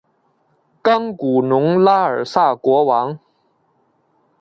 [0.81, 3.19] 冈古农拉尔萨国王。